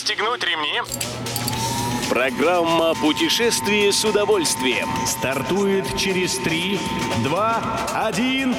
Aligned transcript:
Пристегнуть 0.00 0.42
ремни. 0.42 0.80
Программа 2.08 2.94
«Путешествие 2.94 3.92
с 3.92 4.02
удовольствием» 4.02 4.88
стартует 5.06 5.84
через 5.98 6.36
3, 6.36 6.78
2, 7.24 8.06
1... 8.08 8.56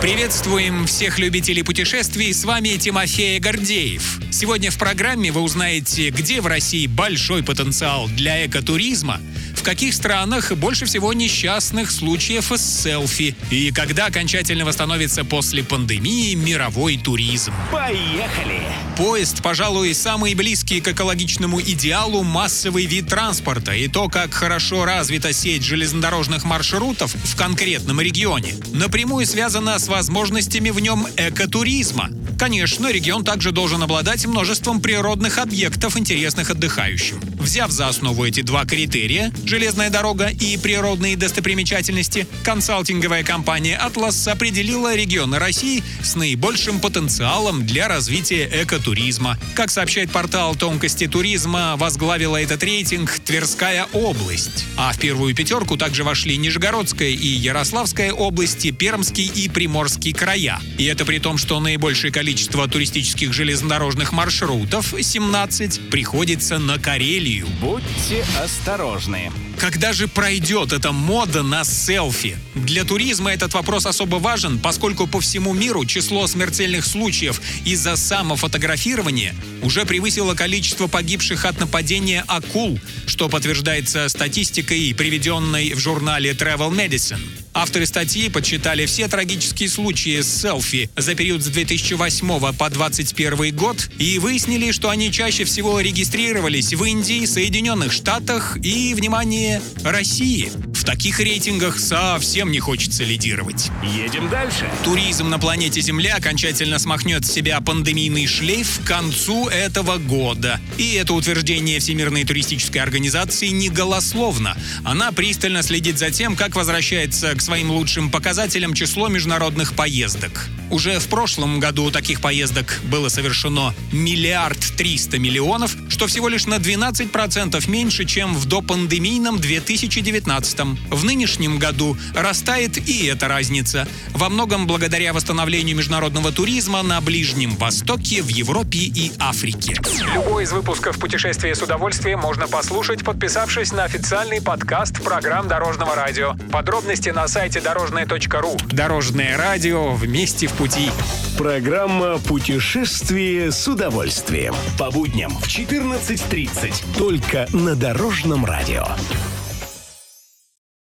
Приветствуем 0.00 0.86
всех 0.86 1.18
любителей 1.18 1.62
путешествий, 1.62 2.32
с 2.32 2.44
вами 2.44 2.70
Тимофей 2.76 3.38
Гордеев. 3.40 4.20
Сегодня 4.32 4.70
в 4.70 4.78
программе 4.78 5.32
вы 5.32 5.40
узнаете, 5.40 6.10
где 6.10 6.40
в 6.40 6.46
России 6.46 6.86
большой 6.86 7.42
потенциал 7.42 8.08
для 8.08 8.46
экотуризма, 8.46 9.20
в 9.60 9.62
каких 9.62 9.92
странах 9.92 10.52
больше 10.52 10.86
всего 10.86 11.12
несчастных 11.12 11.90
случаев 11.90 12.50
с 12.50 12.82
селфи 12.82 13.36
и 13.50 13.70
когда 13.70 14.06
окончательно 14.06 14.64
восстановится 14.64 15.22
после 15.22 15.62
пандемии 15.62 16.34
мировой 16.34 16.96
туризм. 16.96 17.52
Поехали! 17.70 18.62
Поезд, 18.96 19.42
пожалуй, 19.42 19.94
самый 19.94 20.34
близкий 20.34 20.80
к 20.80 20.88
экологичному 20.88 21.60
идеалу 21.60 22.22
массовый 22.22 22.86
вид 22.86 23.08
транспорта 23.08 23.72
и 23.72 23.86
то, 23.88 24.08
как 24.08 24.32
хорошо 24.32 24.86
развита 24.86 25.34
сеть 25.34 25.62
железнодорожных 25.62 26.44
маршрутов 26.44 27.14
в 27.14 27.36
конкретном 27.36 28.00
регионе, 28.00 28.54
напрямую 28.72 29.26
связано 29.26 29.78
с 29.78 29.88
возможностями 29.88 30.70
в 30.70 30.80
нем 30.80 31.06
экотуризма. 31.18 32.08
Конечно, 32.38 32.90
регион 32.90 33.22
также 33.22 33.52
должен 33.52 33.82
обладать 33.82 34.24
множеством 34.24 34.80
природных 34.80 35.36
объектов, 35.36 35.98
интересных 35.98 36.48
отдыхающим. 36.48 37.20
Взяв 37.40 37.70
за 37.70 37.88
основу 37.88 38.26
эти 38.26 38.42
два 38.42 38.66
критерия– 38.66 39.32
железная 39.46 39.88
дорога 39.88 40.28
и 40.28 40.58
природные 40.58 41.16
достопримечательности, 41.16 42.26
консалтинговая 42.44 43.24
компания 43.24 43.76
«Атлас» 43.78 44.28
определила 44.28 44.94
регионы 44.94 45.38
России 45.38 45.82
с 46.02 46.16
наибольшим 46.16 46.80
потенциалом 46.80 47.64
для 47.66 47.88
развития 47.88 48.46
экотуризма. 48.62 49.38
Как 49.54 49.70
сообщает 49.70 50.10
портал 50.10 50.54
«Тонкости 50.54 51.06
туризма», 51.06 51.76
возглавила 51.78 52.36
этот 52.36 52.62
рейтинг 52.62 53.10
Тверская 53.24 53.86
область. 53.94 54.66
А 54.76 54.92
в 54.92 54.98
первую 54.98 55.34
пятерку 55.34 55.78
также 55.78 56.04
вошли 56.04 56.36
Нижегородская 56.36 57.08
и 57.08 57.26
Ярославская 57.26 58.12
области, 58.12 58.70
Пермский 58.70 59.32
и 59.34 59.48
Приморский 59.48 60.12
края. 60.12 60.60
И 60.76 60.84
это 60.84 61.06
при 61.06 61.18
том, 61.18 61.38
что 61.38 61.58
наибольшее 61.58 62.12
количество 62.12 62.68
туристических 62.68 63.32
железнодорожных 63.32 64.12
маршрутов, 64.12 64.92
17, 65.00 65.88
приходится 65.88 66.58
на 66.58 66.78
Карелию. 66.78 67.29
Будьте 67.60 68.24
осторожны. 68.42 69.30
Когда 69.58 69.92
же 69.92 70.08
пройдет 70.08 70.72
эта 70.72 70.90
мода 70.90 71.42
на 71.42 71.64
селфи? 71.64 72.38
Для 72.54 72.84
туризма 72.84 73.30
этот 73.32 73.54
вопрос 73.54 73.86
особо 73.86 74.16
важен, 74.16 74.58
поскольку 74.58 75.06
по 75.06 75.20
всему 75.20 75.52
миру 75.52 75.84
число 75.84 76.26
смертельных 76.26 76.84
случаев 76.84 77.40
из-за 77.64 77.96
самофотографирования 77.96 79.34
уже 79.62 79.84
превысило 79.84 80.34
количество 80.34 80.86
погибших 80.86 81.44
от 81.44 81.60
нападения 81.60 82.24
акул, 82.26 82.80
что 83.06 83.28
подтверждается 83.28 84.08
статистикой, 84.08 84.94
приведенной 84.94 85.74
в 85.74 85.78
журнале 85.78 86.32
Travel 86.32 86.70
Medicine. 86.70 87.20
Авторы 87.52 87.86
статьи 87.86 88.28
подсчитали 88.28 88.86
все 88.86 89.08
трагические 89.08 89.68
случаи 89.68 90.20
с 90.20 90.40
селфи 90.40 90.88
за 90.96 91.14
период 91.14 91.42
с 91.42 91.46
2008 91.46 92.28
по 92.54 92.70
2021 92.70 93.56
год 93.56 93.90
и 93.98 94.18
выяснили, 94.18 94.70
что 94.70 94.88
они 94.88 95.10
чаще 95.10 95.44
всего 95.44 95.80
регистрировались 95.80 96.72
в 96.72 96.84
Индии, 96.84 97.24
Соединенных 97.24 97.92
Штатах 97.92 98.56
и, 98.62 98.94
внимание, 98.94 99.60
России. 99.82 100.50
В 100.80 100.84
таких 100.84 101.20
рейтингах 101.20 101.78
совсем 101.78 102.50
не 102.52 102.60
хочется 102.60 103.04
лидировать. 103.04 103.68
Едем 103.82 104.30
дальше. 104.30 104.70
Туризм 104.84 105.28
на 105.28 105.38
планете 105.38 105.80
Земля 105.80 106.16
окончательно 106.16 106.78
смахнет 106.78 107.26
с 107.26 107.32
себя 107.32 107.60
пандемийный 107.60 108.26
шлейф 108.26 108.80
к 108.82 108.86
концу 108.86 109.48
этого 109.48 109.98
года. 109.98 110.60
И 110.78 110.94
это 110.94 111.12
утверждение 111.14 111.80
Всемирной 111.80 112.24
туристической 112.24 112.80
организации 112.80 113.48
не 113.48 113.68
голословно. 113.68 114.56
Она 114.84 115.12
пристально 115.12 115.62
следит 115.62 115.98
за 115.98 116.10
тем, 116.10 116.36
как 116.36 116.54
возвращается 116.54 117.34
к 117.40 117.42
своим 117.42 117.70
лучшим 117.70 118.10
показателям 118.10 118.74
число 118.74 119.08
международных 119.08 119.72
поездок. 119.72 120.50
Уже 120.68 120.98
в 120.98 121.08
прошлом 121.08 121.58
году 121.58 121.90
таких 121.90 122.20
поездок 122.20 122.80
было 122.84 123.08
совершено 123.08 123.74
миллиард 123.92 124.58
триста 124.76 125.18
миллионов, 125.18 125.74
что 125.88 126.06
всего 126.06 126.28
лишь 126.28 126.46
на 126.46 126.56
12% 126.56 127.68
меньше, 127.68 128.04
чем 128.04 128.34
в 128.34 128.44
допандемийном 128.44 129.38
2019. 129.38 130.60
В 130.90 131.04
нынешнем 131.04 131.58
году 131.58 131.96
растает 132.14 132.76
и 132.76 133.06
эта 133.06 133.26
разница. 133.26 133.88
Во 134.12 134.28
многом 134.28 134.66
благодаря 134.66 135.14
восстановлению 135.14 135.76
международного 135.76 136.32
туризма 136.32 136.82
на 136.82 137.00
Ближнем 137.00 137.56
Востоке, 137.56 138.22
в 138.22 138.28
Европе 138.28 138.80
и 138.80 139.12
Африке. 139.18 139.76
Любой 140.14 140.44
из 140.44 140.52
выпусков 140.52 140.98
«Путешествие 140.98 141.54
с 141.54 141.62
удовольствием» 141.62 142.20
можно 142.20 142.46
послушать, 142.48 143.02
подписавшись 143.02 143.72
на 143.72 143.84
официальный 143.84 144.42
подкаст 144.42 145.02
программ 145.02 145.48
Дорожного 145.48 145.94
радио. 145.94 146.36
Подробности 146.52 147.08
на 147.08 147.24
сайте 147.30 147.60
дорожное.ру. 147.60 148.56
Дорожное 148.72 149.36
радио 149.38 149.92
вместе 149.92 150.48
в 150.48 150.52
пути. 150.54 150.90
Программа 151.38 152.18
«Путешествие 152.18 153.52
с 153.52 153.68
удовольствием». 153.68 154.52
По 154.76 154.90
будням 154.90 155.30
в 155.38 155.46
14.30. 155.46 156.98
Только 156.98 157.46
на 157.52 157.76
Дорожном 157.76 158.44
радио. 158.44 158.84